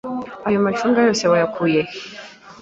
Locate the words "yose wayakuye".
1.07-1.81